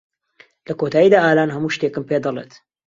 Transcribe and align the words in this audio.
لە 0.69 0.73
کۆتاییدا، 0.79 1.19
ئالان 1.23 1.49
هەموو 1.55 1.73
شتێکم 1.75 2.03
پێدەڵێت. 2.09 2.51